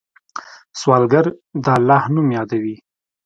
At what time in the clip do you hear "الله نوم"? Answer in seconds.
1.77-2.27